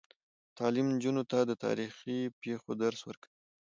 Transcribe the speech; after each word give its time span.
تعلیم 0.57 0.87
نجونو 0.95 1.23
ته 1.31 1.37
د 1.43 1.51
تاریخي 1.65 2.19
پیښو 2.41 2.71
درس 2.83 3.01
ورکوي. 3.05 3.37